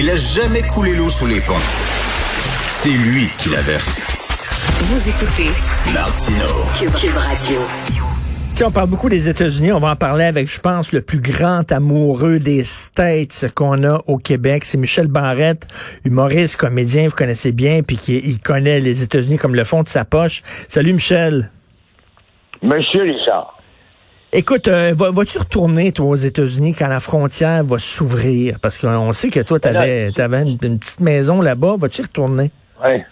[0.00, 1.54] Il a jamais coulé l'eau sous les ponts.
[2.70, 4.06] C'est lui qui la verse.
[4.82, 5.50] Vous écoutez
[5.92, 6.46] Martino.
[6.78, 7.58] Cube, Cube Radio.
[8.54, 11.20] Si on parle beaucoup des États-Unis, on va en parler avec, je pense, le plus
[11.20, 14.66] grand amoureux des States qu'on a au Québec.
[14.66, 15.66] C'est Michel Barrette,
[16.04, 19.88] humoriste, comédien, vous connaissez bien, puis qui il connaît les États-Unis comme le fond de
[19.88, 20.42] sa poche.
[20.68, 21.50] Salut Michel.
[22.62, 23.57] Monsieur Richard.
[24.30, 28.58] Écoute, euh, va- vas-tu retourner, toi, aux États-Unis quand la frontière va s'ouvrir?
[28.60, 30.10] Parce qu'on sait que toi, tu avais,
[30.42, 31.76] une, une petite maison là-bas.
[31.78, 32.50] Vas-tu retourner?
[32.84, 33.06] Ouais.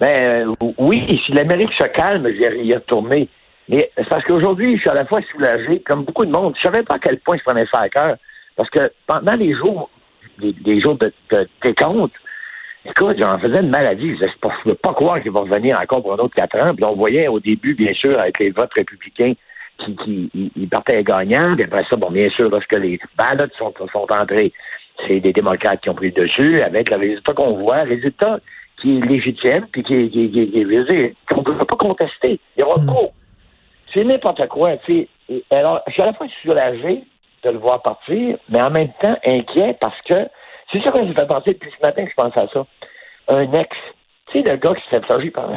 [0.00, 3.28] Ben euh, oui, si l'Amérique se calme, je vais y retourner.
[3.68, 6.54] Mais c'est parce qu'aujourd'hui, je suis à la fois soulagé, comme beaucoup de monde.
[6.56, 8.16] Je savais pas à quel point je prenais ça à cœur.
[8.56, 9.90] Parce que pendant les jours,
[10.38, 12.14] les, les jours de, de décompte,
[12.86, 14.16] écoute, j'en faisais une maladie.
[14.18, 16.74] Je ne peux pas croire qu'il va revenir encore pour un autre quatre ans.
[16.74, 19.34] Puis on voyait au début, bien sûr, avec les votes républicains,
[19.78, 21.54] qui, ils partaient gagnants.
[21.54, 24.52] Puis après ça, bon, bien sûr, lorsque les ballots sont, sont entrés,
[25.06, 28.38] c'est des démocrates qui ont pris le dessus, avec le résultat qu'on voit, résultat
[28.80, 32.40] qui est légitime, puis qui est, qui qui qui qu'on ne peut pas contester.
[32.56, 33.12] Il y aura trop.
[33.92, 35.08] C'est n'importe quoi, tu sais.
[35.28, 37.04] Et Alors, je suis à la fois soulagé
[37.44, 40.26] de le voir partir, mais en même temps inquiet parce que
[40.72, 42.66] c'est ça que j'ai fait penser depuis ce matin que je pense à ça.
[43.28, 43.76] Un ex,
[44.30, 45.48] tu sais, le gars qui s'est fait par,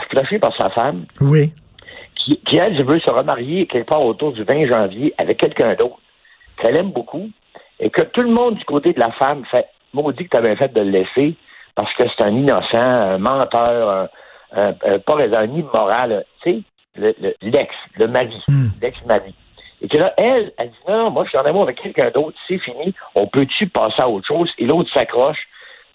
[0.41, 1.51] par sa femme, Oui.
[2.27, 5.99] Qui, qui, elle, veut se remarier quelque part autour du 20 janvier avec quelqu'un d'autre,
[6.61, 7.29] qu'elle aime beaucoup,
[7.79, 10.55] et que tout le monde du côté de la femme fait maudit que tu avais
[10.57, 11.35] fait de le laisser
[11.73, 14.09] parce que c'est un innocent, un menteur,
[14.51, 16.61] un, un, un- immoral, tu sais,
[16.97, 18.69] le- le- l'ex, le, mari, Hmm.
[18.81, 19.33] l'ex-mari.
[19.81, 22.37] Et que là, elle, elle dit non, moi je suis en amour avec quelqu'un d'autre,
[22.47, 24.51] c'est fini, on peut-tu passer à autre chose?
[24.57, 25.37] Et l'autre s'accroche.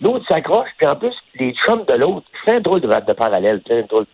[0.01, 3.61] L'autre s'accroche, puis en plus, les chums de l'autre, c'est un drôle de, de parallèle,
[3.67, 4.07] c'est un drôle.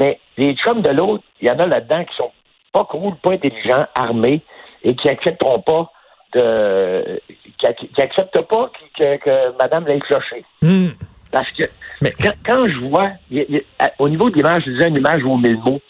[0.00, 2.32] Mais les chums de l'autre, il y en a là-dedans qui sont
[2.72, 4.40] pas cool, pas intelligents, armés,
[4.82, 5.90] et qui accepteront pas
[6.34, 7.20] de
[7.58, 10.44] qui, qui acceptent pas que, que Madame l'ait cloché.
[10.62, 10.88] Hmm.
[11.30, 11.64] Parce que
[12.02, 14.96] Mais- quand, quand je vois, y y à- au niveau de l'image, je disais une
[14.96, 15.80] image vaut mille mots.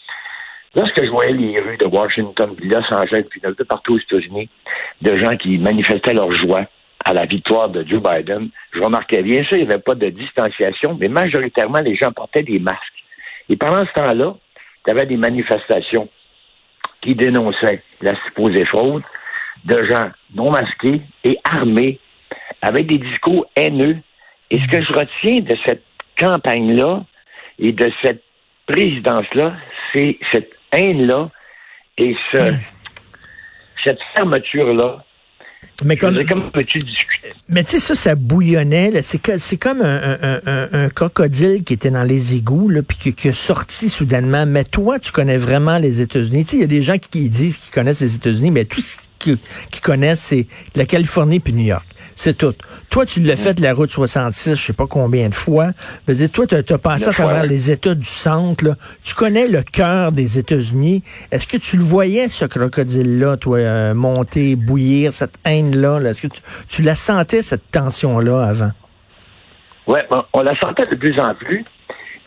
[0.75, 3.99] Lorsque je voyais les rues de Washington, puis Los Angeles, puis un peu partout aux
[3.99, 4.49] États-Unis,
[5.01, 6.65] de gens qui manifestaient leur joie
[7.05, 10.09] à la victoire de Joe Biden, je remarquais bien sûr, il n'y avait pas de
[10.09, 12.79] distanciation, mais majoritairement, les gens portaient des masques.
[13.49, 14.35] Et pendant ce temps-là,
[14.85, 16.09] il y avait des manifestations
[17.01, 19.03] qui dénonçaient la supposée fraude
[19.65, 21.99] de gens non masqués et armés,
[22.61, 23.97] avec des discours haineux.
[24.51, 25.83] Et ce que je retiens de cette
[26.19, 27.03] campagne-là
[27.59, 28.23] et de cette
[28.67, 29.55] présidence-là,
[29.93, 31.29] c'est cette haine-là
[31.97, 32.53] et ce,
[33.83, 35.03] cette fermeture-là.
[35.83, 36.13] Mais comme,
[36.79, 37.33] discuter?
[37.49, 38.91] Mais tu sais, ça, ça bouillonnait.
[38.91, 39.01] là.
[39.03, 42.81] C'est que- c'est comme un, un- un- un crocodile qui était dans les égouts, là,
[42.81, 44.45] puis qui, qui est sorti soudainement.
[44.45, 46.45] Mais toi, tu connais vraiment les États-Unis.
[46.45, 48.65] Tu sais, il y a des gens qui, qui disent qu'ils connaissent les États-Unis, mais
[48.65, 49.37] tout ce qu'ils
[49.71, 51.85] qu'ils connaissent, c'est la Californie puis New York.
[52.15, 52.53] C'est tout.
[52.89, 55.71] Toi, tu l'as fait de la route 66, je sais pas combien de fois.
[56.07, 58.63] Dire, toi, tu as, passé à travers les États du centre.
[58.63, 58.77] Là.
[59.03, 61.03] Tu connais le cœur des États-Unis.
[61.31, 65.33] Est-ce que tu le voyais, ce crocodile-là, toi, euh, monter, bouillir, cette
[65.73, 65.99] là?
[66.01, 68.71] Est-ce que tu, tu la sentais, cette tension-là, avant?
[69.87, 69.99] Oui,
[70.33, 71.63] on la sentait de plus en plus.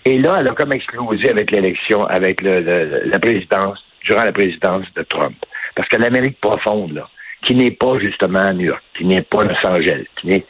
[0.05, 4.33] Et là, elle a comme explosé avec l'élection, avec le, le- la présidence, durant la
[4.33, 5.37] présidence de Trump.
[5.75, 7.09] Parce que l'Amérique profonde, là,
[7.43, 10.47] qui n'est pas justement New York, qui n'est pas Los Angeles, qui, n'est,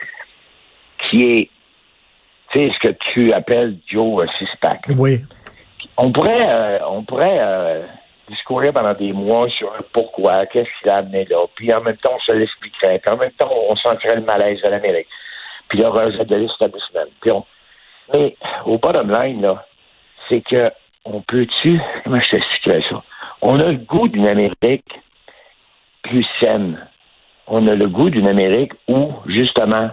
[1.11, 1.51] qui est,
[2.53, 4.81] tu sais, ce que tu appelles Joe euh, Sixpack.
[4.97, 5.21] Oui.
[5.97, 7.83] On pourrait, euh, on pourrait euh,
[8.29, 12.13] discourir pendant des mois sur pourquoi, qu'est-ce qui l'a amené là, puis en même temps,
[12.15, 15.09] on se l'expliquerait, puis en même temps, on sentirait le malaise de l'Amérique,
[15.69, 17.01] puis le rejet de l'établissement.
[17.31, 17.45] On...
[18.15, 19.67] Mais au bottom line, là,
[20.29, 20.71] c'est que
[21.05, 23.03] on peut-tu, comment je t'expliquerais ça?
[23.41, 25.01] On a le goût d'une Amérique
[26.03, 26.87] plus saine.
[27.47, 29.91] On a le goût d'une Amérique où, justement,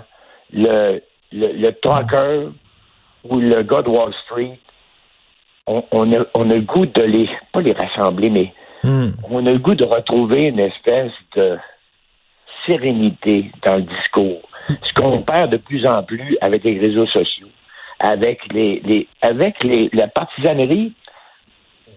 [0.52, 2.50] le, le, le trucker
[3.23, 4.59] ou le gars de Wall Street
[5.68, 8.53] on, on, a, on a le goût de les, pas les rassembler, mais
[8.84, 9.14] Hmm.
[9.31, 11.58] on a le goût de retrouver une espèce de
[12.68, 14.42] sérénité dans le discours.
[14.70, 17.47] Ce qu'on perd de plus en plus avec les réseaux sociaux,
[18.00, 20.94] avec les, les avec les, la partisanerie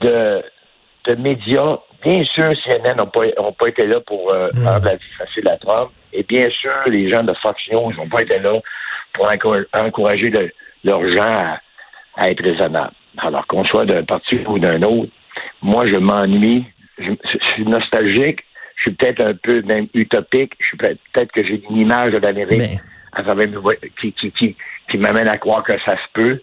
[0.00, 0.43] de,
[1.06, 1.79] de médias.
[2.03, 4.67] Bien sûr, CNN n'ont pas, ont pas été là pour euh, Mm.
[4.67, 5.91] rendre la vie facile à Trump.
[6.12, 8.53] Et bien sûr, les gens de Fox News n'ont pas été là
[9.12, 10.53] pour encour- encourager le-
[10.85, 11.61] leurs gens à,
[12.17, 12.93] à être raisonnables.
[13.19, 15.11] Alors qu'on soit d'un parti ou d'un autre,
[15.62, 16.65] moi, je m'ennuie.
[16.99, 18.41] Je, je suis nostalgique.
[18.76, 20.53] Je suis peut-être un peu même utopique.
[20.61, 22.81] Je suis peut- peut-être que j'ai une image de l'Amérique Mais-
[23.12, 23.47] à travers
[24.00, 24.56] qui, qui, qui,
[24.91, 26.41] qui m'amène à croire que ça se peut.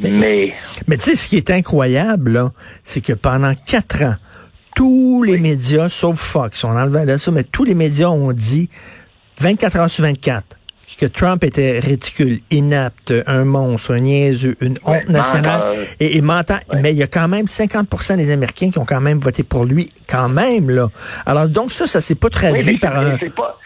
[0.00, 0.52] Mais,
[0.88, 2.50] Mais tu sais, ce qui est incroyable,
[2.82, 4.16] c'est que pendant quatre ans,
[4.74, 8.68] tous les médias, sauf Fox, on enlevait ça, mais tous les médias ont dit
[9.40, 10.58] 24 heures sur 24.
[10.94, 15.74] Que Trump était ridicule, inapte, un monstre, un niaiseux, une honte Ouais, nationale menteur.
[15.98, 16.58] et, et mentant.
[16.72, 16.80] Ouais.
[16.80, 19.64] Mais il y a quand même 50% des Américains qui ont quand même voté pour
[19.64, 20.88] lui, quand même, là.
[21.26, 23.16] Alors, donc ça, ça s'est pas traduit par un...
[23.34, 23.58] pas.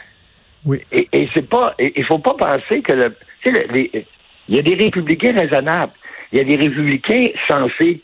[0.64, 0.80] Oui.
[0.92, 1.74] Et, et c'est pas.
[1.78, 3.14] Il faut pas penser que le.
[3.42, 4.02] Tu sais, le-
[4.48, 5.92] il y a des républicains raisonnables.
[6.32, 8.02] Il y a des républicains sensés.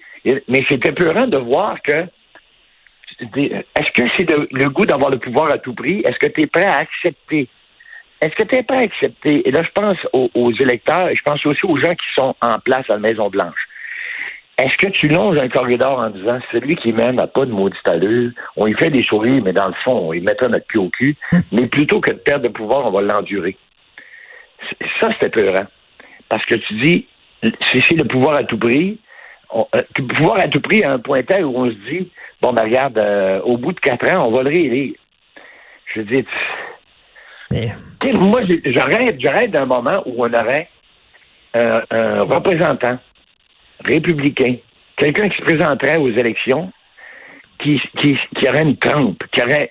[0.49, 2.05] Mais c'est épeurant de voir que.
[3.21, 6.01] Est-ce que c'est le goût d'avoir le pouvoir à tout prix?
[6.05, 7.49] Est-ce que tu es prêt à accepter?
[8.21, 9.47] Est-ce que tu es prêt à accepter?
[9.47, 12.59] Et là, je pense aux, électeurs et je pense aussi aux gens qui sont en
[12.59, 13.69] place à la Maison-Blanche.
[14.59, 17.87] Est-ce que tu longes un corridor en disant celui qui mène n'a pas de maudite
[17.87, 20.79] allure, on y fait des sourires, mais dans le fond, on y mettra notre cul
[20.79, 21.17] au cul,
[21.53, 23.57] mais plutôt que de perdre de pouvoir, on va l'endurer.
[24.99, 25.67] Ça, c'était peurant.
[26.31, 27.07] Parce que tu dis,
[27.43, 28.99] c'est le pouvoir à tout prix,
[29.55, 29.63] euh,
[29.99, 32.11] le pouvoir à tout prix à un point tel où on se dit,
[32.41, 34.95] bon, ben regarde, euh, au bout de quatre ans, on va le réélire.
[35.95, 36.25] Je veux dire,
[37.51, 37.73] Mais-
[38.19, 40.69] moi, je rêve, je rêve d'un moment où on aurait
[41.55, 42.99] euh, un représentant
[43.85, 44.57] républicain,
[44.97, 46.73] quelqu'un qui se présenterait aux élections,
[47.59, 49.71] qui, qui, qui aurait une trempe, qui aurait,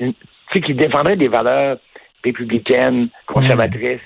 [0.00, 0.18] une- tu
[0.54, 1.76] sais, qui défendrait des valeurs
[2.24, 4.00] républicaines, conservatrices,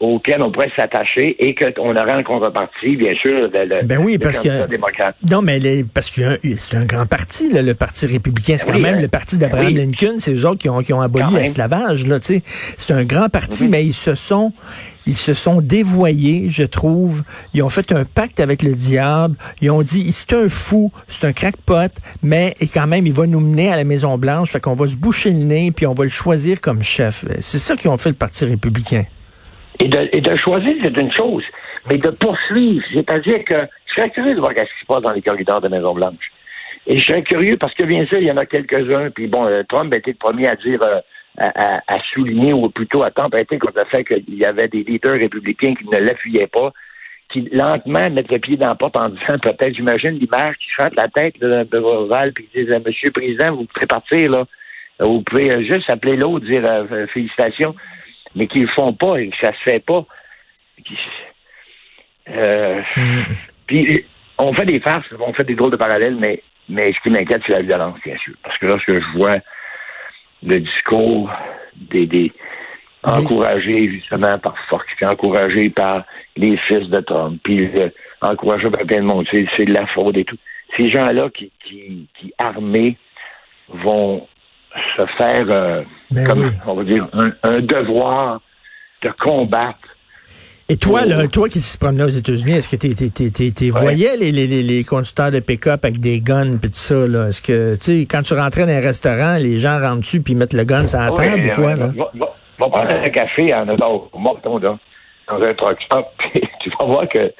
[0.00, 4.18] auxquelles on pourrait s'attacher et qu'on aurait en contrepartie, bien sûr, le, le- Ben oui,
[4.18, 5.16] parce que- démocrate.
[5.30, 8.56] Non, mais les- parce que c'est un grand parti, là, le Parti républicain.
[8.58, 9.00] C'est quand même hein.
[9.00, 9.86] le parti d'Abraham Ben oui.
[10.00, 10.16] Lincoln.
[10.18, 12.06] C'est eux autres qui ont, qui ont aboli l'esclavage.
[12.06, 12.42] Là, tu sais.
[12.78, 14.52] c'est un grand parti, mais ils se sont
[15.08, 17.22] ils se sont dévoyés, je trouve.
[17.54, 19.36] Ils ont fait un pacte avec le diable.
[19.60, 21.92] Ils ont dit, c'est un fou, c'est un crackpot,
[22.24, 24.50] mais et quand même, il va nous mener à la Maison Blanche.
[24.50, 27.24] Fait qu'on va se boucher le nez, puis on va le choisir comme chef.
[27.40, 29.04] C'est ça qu'ils ont fait le Parti républicain.
[29.78, 31.44] Et de, et de choisir, c'est une chose.
[31.90, 33.56] Mais de poursuivre, c'est-à-dire que
[33.86, 36.32] je serais curieux de voir ce qui se passe dans les corridors de Maison-Blanche.
[36.86, 39.10] Et je serais curieux parce que, bien sûr, il y en a quelques-uns.
[39.10, 41.00] Puis bon, euh, Trump a été le premier à dire, euh,
[41.38, 45.18] à, à- souligner, ou plutôt à tempêter contre le fait qu'il y avait des leaders
[45.18, 46.72] républicains qui ne l'appuyaient pas,
[47.30, 50.94] qui lentement mettent le pied dans la porte en disant, peut-être, j'imagine l'image qui rentre
[50.96, 54.30] la tête de, de Oval, puis qui disent, euh, Monsieur le Président, vous pouvez partir,
[54.30, 54.44] là.
[55.00, 57.74] Vous pouvez juste appeler l'autre, dire euh, félicitations,
[58.36, 60.04] mais qu'ils le font pas et que ça se fait pas.
[62.28, 62.82] Euh,
[63.66, 64.04] Puis
[64.38, 67.42] on fait des farces, on fait des drôles de parallèles, mais, mais ce qui m'inquiète,
[67.46, 68.34] c'est la violence, bien sûr.
[68.42, 69.38] Parce que lorsque je vois
[70.42, 71.30] le discours
[71.74, 72.32] des, des
[73.02, 76.04] encouragés justement par Fox, puis encouragés par
[76.36, 77.88] les fils de Trump, puis euh,
[78.20, 80.38] encouragés par plein de monde, c'est, c'est de la fraude et tout.
[80.78, 82.96] Ces gens-là qui, qui, qui armés
[83.68, 84.26] vont
[84.96, 86.50] se faire, euh, Ben comme, oui.
[86.66, 88.40] on va dire, un, un devoir
[89.02, 89.78] de combattre
[90.68, 93.70] Et toi, là, toi qui se promenais aux États-Unis, est-ce que tu Ouais.
[93.80, 97.28] voyais les, les, les, les conducteurs de pick-up avec des guns puis tout ça, là?
[97.28, 100.34] Est-ce que, tu sais, quand tu rentrais dans un restaurant, les gens rentrent dessus puis
[100.34, 101.86] mettent le gun sur la Oui, table ou quoi, là?
[101.86, 104.76] Va, va- va prendre un café en mettons, là,
[105.28, 106.06] dans un truck stop,
[106.60, 107.32] tu vas voir que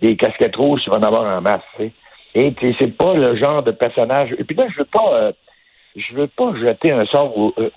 [0.00, 1.92] des casquettes rouges, tu vas en avoir en masse, tu sais.
[2.34, 4.30] Et c'est pas le genre de personnage.
[4.38, 5.32] Et puis là, je veux pas, euh,
[5.96, 7.70] je veux pas jeter un sort ou euh,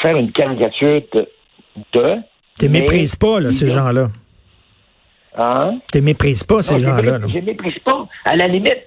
[0.00, 1.28] faire une caricature de.
[1.92, 2.16] de
[2.58, 4.08] Tu méprises pas, là, ces gens-là.
[5.36, 5.78] Hein?
[5.92, 7.20] Tu méprises pas, ces gens-là.
[7.26, 8.06] Je les méprise pas.
[8.24, 8.86] À la limite,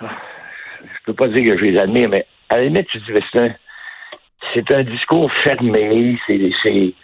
[0.00, 0.06] je
[1.06, 3.54] peux pas dire que je les admire, mais à la limite, tu dis, c'est un,
[4.54, 6.94] c'est un discours fermé, c'est, c'est,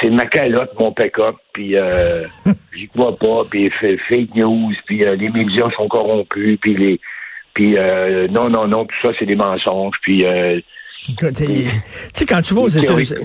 [0.00, 2.24] c'est ma calotte, mon pick-up, puis euh,
[2.74, 7.00] j'y crois pas, puis fake news, puis euh, les médias sont corrompus, puis les,
[7.54, 10.60] puis euh, non, non, non, tout ça, c'est des mensonges, puis euh,
[11.06, 11.68] Tu
[12.14, 13.20] sais, quand tu vas aux États-Unis,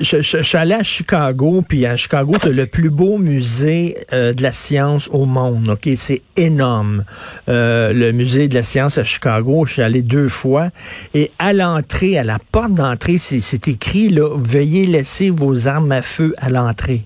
[0.00, 3.18] je, je- je suis allé à Chicago, puis à Chicago, tu as le plus beau
[3.18, 5.68] musée euh, de la science au monde.
[5.68, 7.04] Ok, C'est énorme.
[7.50, 10.70] Euh, le musée de la science à Chicago, je suis allé deux fois.
[11.12, 16.00] Et à l'entrée, à la porte d'entrée, c'est écrit, là, veuillez laisser vos armes à
[16.00, 17.02] feu à l'entrée.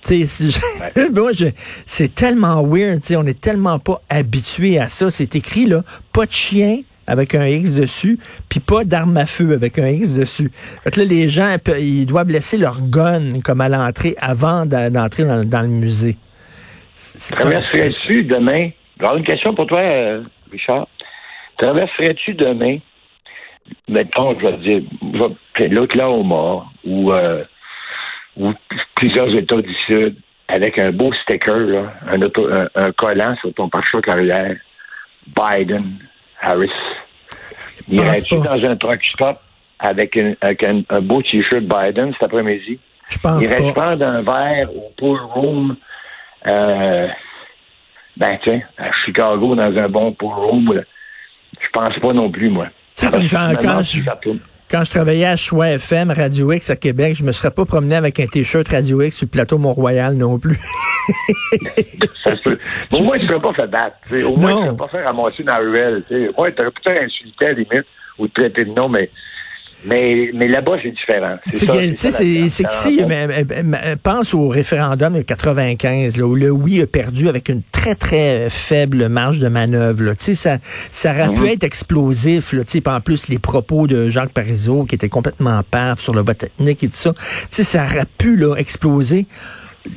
[1.86, 5.10] C'est- tellement weird, on est tellement pas habitué à ça.
[5.10, 9.52] C'est écrit, là, pas de chien avec un X dessus, puis pas d'arme à feu
[9.52, 10.50] avec un X dessus.
[10.84, 15.24] Fait que là, les gens, ils doivent laisser leur gun comme à l'entrée avant d'entrer
[15.24, 16.16] dans, dans le musée.
[17.32, 20.86] Traverserais-tu demain, j'ai une question pour toi, euh, Richard.
[21.58, 22.78] Traverserais-tu demain,
[23.88, 25.18] mettons, je vais te dire, je
[25.64, 27.44] vais- l'Oklahoma ou, euh,
[28.36, 28.52] ou
[29.00, 30.16] plusieurs États du Sud
[30.48, 34.56] avec un beau sticker, là, un, auto, un, un collant sur ton pare-choc arrière,
[35.26, 35.98] Biden,
[36.40, 36.70] Harris.
[37.88, 38.56] Irais-tu pas.
[38.56, 39.38] dans un truck stop
[39.78, 42.78] avec, un- avec un, un beau t-shirt Biden cet après-midi?
[43.08, 43.80] Je pense Il reste pas.
[43.96, 45.76] prendre un verre au pool room,
[46.46, 47.08] euh,
[48.16, 50.82] ben, tiens, à Chicago, dans un bon pool room?
[51.60, 52.66] Je pense pas non plus, moi.
[52.94, 54.00] Sais, comme quand- je-.
[54.70, 57.96] Quand je travaillais à Choix FM, Radio X à Québec, je me serais pas promené
[57.96, 60.60] avec un t-shirt Radio X sur le plateau Mont-Royal non plus.
[62.22, 62.58] ça se peut.
[62.92, 63.96] Au moins, tu ne serais pas fait battre.
[64.28, 66.04] Au moins, tu ne serais pas fait ramasser dans la ruelle.
[66.08, 67.86] Au moins, tu aurais peut-être insulté à la limite
[68.16, 69.10] ou traité de nom, mais
[69.84, 71.36] mais, mais là-bas, c'est différent.
[71.54, 71.66] C'est
[72.50, 73.00] c'est qu'ici,
[74.02, 78.50] pense au référendum de 95, là, où le oui a perdu avec une très, très
[78.50, 80.02] faible marge de manœuvre.
[80.02, 80.12] Là.
[80.18, 80.58] Ça,
[80.90, 81.46] ça aurait pu mhm.
[81.46, 82.52] être explosif.
[82.52, 86.44] Là, en plus, les propos de Jacques Parizeau qui étaient complètement paf sur le vote
[86.44, 87.12] ethnique et tout ça,
[87.50, 89.26] ça aurait pu là, exploser.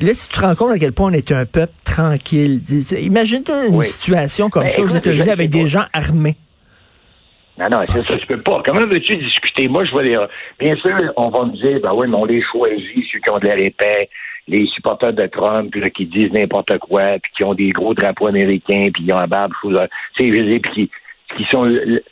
[0.01, 2.61] Là, si tu te rends compte à quel point on est un peuple tranquille,
[2.99, 6.37] imagine une situation comme ben, ça aux États-Unis avec des gens armés.
[7.57, 8.63] Non, non, c'est ça, tu peux pas.
[8.65, 9.67] Comment veux-tu discuter?
[9.67, 10.17] Moi, je vois les.
[10.59, 13.37] Bien sûr, on va me dire, ben oui, mais on les choisit, ceux qui ont
[13.37, 14.09] de l'air épais,
[14.47, 17.93] les supporters de Trump, puis là, qui disent n'importe quoi, puis qui ont des gros
[17.93, 20.89] drapeaux américains, puis ils ont un barbe, tu sais, je dis, puis
[21.37, 21.65] qui, sont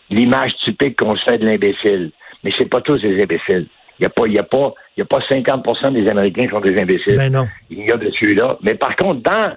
[0.09, 2.11] l'image typique qu'on se fait de l'imbécile.
[2.43, 3.67] Mais c'est pas tous des imbéciles.
[3.99, 6.41] Il n'y a pas, il y a pas, il y a pas 50% des Américains
[6.41, 7.17] qui sont des imbéciles.
[7.17, 7.47] Ben non.
[7.69, 8.57] Il y a de celui-là.
[8.63, 9.55] Mais par contre, dans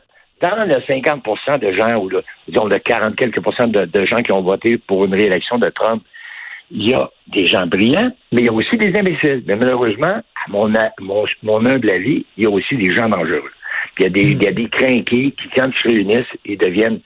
[0.51, 4.33] dans le 50% de gens, ou le, disons le 40 quelques de, de, gens qui
[4.33, 6.03] ont voté pour une réélection de Trump,
[6.71, 9.43] il y a des gens brillants, mais il y a aussi des imbéciles.
[9.47, 10.73] Mais malheureusement, à mon,
[11.43, 13.51] mon, humble avis, il y a aussi des gens dangereux.
[13.95, 16.35] Puis il y a des, il y a des crinqués qui, quand ils se réunissent,
[16.45, 17.01] ils deviennent,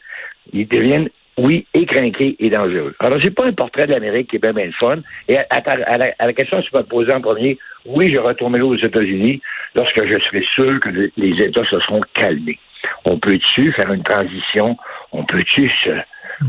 [0.52, 2.94] ils deviennent, oui, écrinqués et dangereux.
[2.98, 4.98] Alors, j'ai pas un portrait de l'Amérique qui est bien, bien fun.
[5.28, 9.40] Et à, la, question que tu m'as posée en premier, oui, je retournerai aux États-Unis
[9.76, 12.58] lorsque je serai sûr que les États se seront calmés.
[13.04, 14.76] On peut-tu faire une transition?
[15.12, 15.70] On peut-tu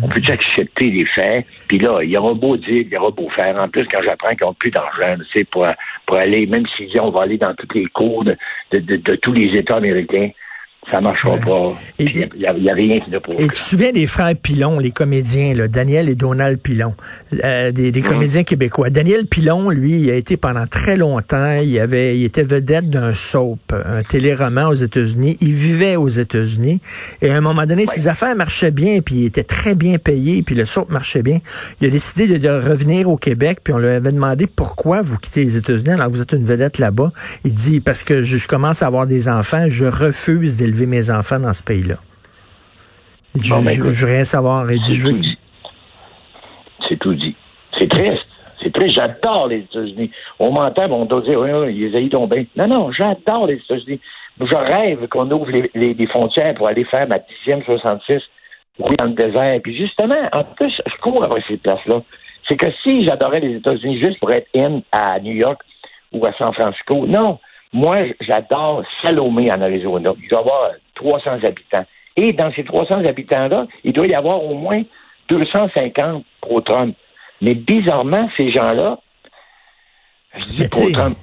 [0.04, 1.46] on peut accepter les faits?
[1.68, 3.60] Puis là, il y aura beau dire, il y aura beau faire.
[3.60, 5.66] En plus, quand j'apprends qu'ils n'ont plus d'argent, tu sais, pour,
[6.06, 8.36] pour aller, même s'ils disent on va aller dans toutes les cours de,
[8.72, 10.30] de tous les États américains,
[10.92, 11.74] ça marchera pas.
[12.00, 13.36] Il n'y a, rien qui ne prouve.
[13.40, 16.96] Et tu te souviens des frères Pilon, les comédiens, là, Daniel et Donald Pilon,
[17.44, 18.90] euh, des, des comédiens québécois.
[18.90, 23.14] Daniel Pilon, lui, il a été pendant très longtemps, il avait, il était vedette d'un
[23.14, 25.38] soap, un téléroman aux États-Unis.
[25.42, 26.82] Il vivait aux États-Unis.
[27.22, 30.42] Et à un moment donné, ses affaires marchaient bien, puis il était très bien payé,
[30.42, 31.40] puis le soap marchait bien.
[31.82, 35.18] Il a décidé de, de revenir au Québec, puis on lui avait demandé pourquoi vous
[35.18, 37.12] quittez les États-Unis alors que vous êtes une vedette là-bas.
[37.44, 41.10] Il dit parce que je, je commence à avoir des enfants, je refuse d'élever mes
[41.10, 41.96] enfants dans ce pays-là.
[43.36, 44.68] Je, ben, veux rien savoir.
[44.68, 45.38] C'est tout, dit.
[46.88, 47.36] C'est tout dit.
[47.78, 48.26] C'est triste.
[48.62, 48.96] C'est triste.
[48.96, 50.12] J'adore les États-Unis.
[50.40, 52.48] On m'entend, on doit dire, oui, oui, les aïeux tombés.
[52.56, 54.00] Non, non, j'adore les États-Unis.
[54.40, 58.22] Je rêve qu'on ouvre les, frontières pour aller faire ma dixième 66
[58.80, 59.60] dans le désert.
[59.62, 62.02] Puis justement, en plus, je cours avec ces places-là.
[62.48, 65.62] C'est que si j'adorais les États-Unis juste pour être in à New York
[66.14, 67.38] ou à San Francisco, non.
[67.72, 70.12] Moi, j'adore Salomé en Arizona.
[70.22, 71.86] Il doit y avoir 300 habitants.
[72.16, 74.82] Et dans ces 300 habitants-là, il doit y avoir au moins
[75.30, 76.96] 250 pro-Trump.
[77.42, 79.00] Mais bizarrement, ces gens-là,
[80.36, 81.18] je dis pro-Trump,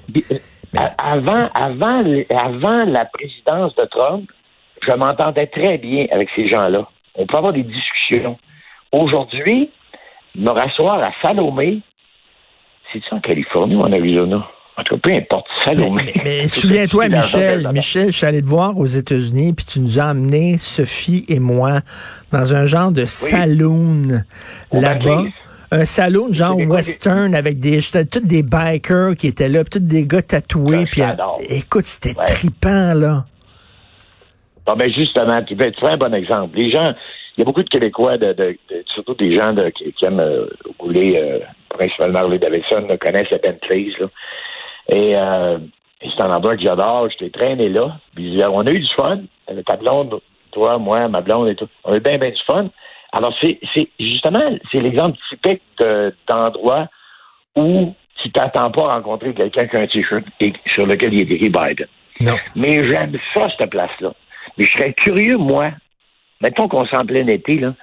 [0.97, 2.03] avant, avant,
[2.35, 4.29] avant la présidence de Trump,
[4.87, 6.87] je m'entendais très bien avec ces gens-là.
[7.15, 8.37] On peut avoir des discussions.
[8.91, 9.69] Aujourd'hui,
[10.35, 11.81] me rasseoir à Salomé,
[12.91, 14.47] c'est-tu en Californie ou en Arizona?
[14.77, 16.05] En tout cas, peu importe, Salomé.
[16.23, 20.05] Mais, souviens-toi, Michel, Michel, je suis allé te voir aux États-Unis, puis tu nous as
[20.05, 21.79] amené, Sophie et moi,
[22.31, 24.21] dans un genre de saloon
[24.71, 25.23] là-bas.
[25.69, 27.79] Un saloon genre western avec des
[28.09, 30.85] tous des bikers qui étaient là, tous des gars tatoués.
[30.85, 31.13] Puis, euh,
[31.49, 33.25] écoute, c'était tripant, là.
[34.65, 36.57] Bon, ben justement, tu fais un bon exemple.
[36.57, 36.93] Les gens,
[37.35, 38.57] il y a beaucoup de Québécois, de,
[38.93, 40.45] surtout des gens qui, aiment euh,
[40.79, 43.93] rouler, euh, principalement Harley Davidson, connaissent la Bentleys.
[43.99, 44.07] Là.
[44.89, 45.57] Et, euh,
[46.01, 47.09] c'est un endroit que j'adore.
[47.09, 47.97] Je t'ai traîné là.
[48.15, 49.21] Puis, on a eu du fun.
[49.49, 50.19] Euh, ta blonde,
[50.51, 51.67] toi, moi, ma blonde et tout.
[51.83, 52.69] On a eu bien, bien du fun.
[53.11, 55.61] Alors, c'est, c'est justement, c'est l'exemple typique
[56.27, 56.87] d'endroit
[57.55, 60.25] où tu t'attends pas à rencontrer quelqu'un qui a un t-shirt
[60.73, 61.87] sur lequel il est écrit Biden.
[62.19, 62.35] Non.
[62.55, 64.13] Mais j'aime ça, cette place-là.
[64.57, 65.71] Mais je serais curieux, moi,
[66.41, 67.73] mettons qu'on s'en plein été, là,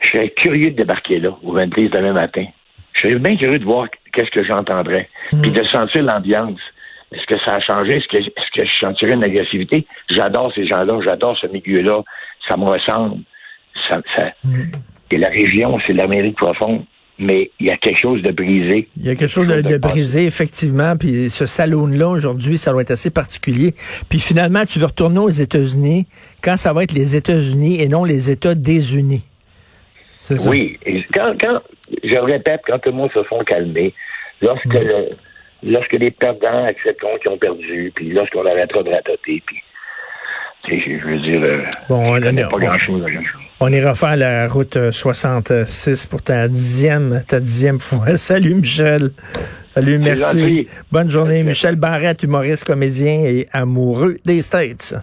[0.00, 2.44] je serais curieux de débarquer là, au 23 demain matin.
[2.92, 5.08] Je serais bien curieux de voir qu'est-ce que j'entendrais.
[5.32, 5.42] Hmm.
[5.42, 6.60] Puis de sentir l'ambiance.
[7.12, 7.96] Est-ce que ça a changé?
[7.98, 9.86] Est-ce que, est que je sentirais une agressivité?
[10.10, 12.02] J'adore ces gens-là, j'adore ce milieu-là.
[12.48, 13.22] Ça me ressemble.
[13.88, 14.00] Ça,
[14.42, 14.70] hmm.
[15.12, 16.84] Et la région, c'est l'Amérique profonde
[17.18, 18.88] mais il y a quelque chose de brisé.
[18.96, 20.96] Il y a quelque chose de, brisé, effectivement.
[20.96, 23.72] Puis ce salon-là, aujourd'hui, ça doit être assez particulier.
[24.08, 26.06] Puis finalement, tu veux retourner aux États-Unis
[26.42, 29.24] quand ça va être les États-Unis et non les États désunis?
[30.46, 30.78] Oui.
[31.14, 31.60] quand, quand,
[32.02, 33.94] je répète, quand les mots se font calmer,
[34.42, 35.08] lorsque, mm.
[35.62, 39.62] lorsque les perdants accepteront qu'ils ont perdu, puis lorsqu'on arrêtera de ratoter, puis
[40.68, 43.04] je veux dire, euh, bon, on, pas grand-chose
[43.60, 48.04] On ira faire la route 66 pour ta dixième, ta dixième fois.
[48.16, 49.10] Salut Michel.
[49.74, 50.40] Salut, merci.
[50.40, 50.68] gentil.
[50.90, 51.42] Bonne journée.
[51.42, 51.66] Merci.
[51.66, 54.94] Michel Barrette, humoriste, comédien et amoureux des States.